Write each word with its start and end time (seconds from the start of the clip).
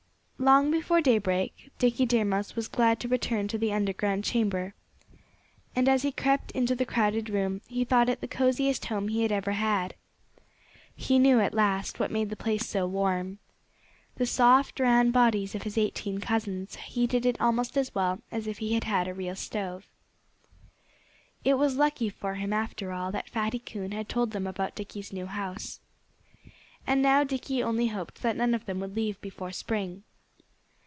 Long 0.43 0.71
before 0.71 1.01
daybreak 1.01 1.69
Dickie 1.77 2.07
Deer 2.07 2.25
Mouse 2.25 2.55
was 2.55 2.67
glad 2.67 2.99
to 2.99 3.07
return 3.07 3.47
to 3.47 3.59
the 3.59 3.71
underground 3.71 4.23
chamber. 4.23 4.73
And 5.75 5.87
as 5.87 6.01
he 6.01 6.11
crept 6.11 6.49
into 6.53 6.73
the 6.73 6.83
crowded 6.83 7.29
room 7.29 7.61
he 7.67 7.85
thought 7.85 8.09
it 8.09 8.21
the 8.21 8.27
coziest 8.27 8.85
home 8.87 9.09
he 9.09 9.21
had 9.21 9.31
ever 9.31 9.51
had. 9.51 9.93
He 10.95 11.19
knew, 11.19 11.39
at 11.39 11.53
last, 11.53 11.99
what 11.99 12.09
made 12.09 12.31
the 12.31 12.35
place 12.35 12.65
so 12.65 12.87
warm. 12.87 13.37
The 14.15 14.25
soft, 14.25 14.79
round 14.79 15.13
bodies 15.13 15.53
of 15.53 15.61
his 15.61 15.77
eighteen 15.77 16.17
cousins 16.19 16.75
heated 16.75 17.23
it 17.27 17.39
almost 17.39 17.77
as 17.77 17.93
well 17.93 18.19
as 18.31 18.47
if 18.47 18.57
he 18.57 18.73
had 18.73 18.85
had 18.85 19.07
a 19.07 19.13
real 19.13 19.35
stove. 19.35 19.85
It 21.43 21.53
was 21.59 21.75
lucky 21.75 22.09
for 22.09 22.33
him, 22.33 22.51
after 22.51 22.91
all, 22.91 23.11
that 23.11 23.29
Fatty 23.29 23.59
Coon 23.59 23.91
had 23.91 24.09
told 24.09 24.31
them 24.31 24.47
about 24.47 24.73
Dickie's 24.73 25.13
new 25.13 25.27
house. 25.27 25.81
And 26.87 26.99
now 27.03 27.23
Dickie 27.23 27.61
only 27.61 27.89
hoped 27.89 28.23
that 28.23 28.35
none 28.35 28.55
of 28.55 28.65
them 28.65 28.79
would 28.79 28.95
leave 28.95 29.21
before 29.21 29.51
spring. 29.51 30.01